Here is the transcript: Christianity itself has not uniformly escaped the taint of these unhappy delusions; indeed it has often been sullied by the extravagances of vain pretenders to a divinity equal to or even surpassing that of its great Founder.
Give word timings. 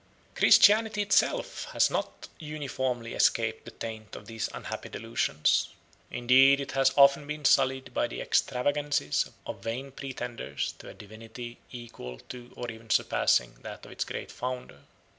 Christianity 0.33 1.03
itself 1.03 1.65
has 1.73 1.91
not 1.91 2.27
uniformly 2.39 3.13
escaped 3.13 3.65
the 3.65 3.69
taint 3.69 4.15
of 4.15 4.25
these 4.25 4.49
unhappy 4.51 4.89
delusions; 4.89 5.69
indeed 6.09 6.59
it 6.59 6.71
has 6.71 6.91
often 6.97 7.27
been 7.27 7.45
sullied 7.45 7.93
by 7.93 8.07
the 8.07 8.19
extravagances 8.19 9.29
of 9.45 9.61
vain 9.63 9.91
pretenders 9.91 10.73
to 10.79 10.89
a 10.89 10.95
divinity 10.95 11.59
equal 11.71 12.17
to 12.29 12.51
or 12.55 12.71
even 12.71 12.89
surpassing 12.89 13.53
that 13.61 13.85
of 13.85 13.91
its 13.91 14.03
great 14.03 14.31
Founder. 14.31 14.79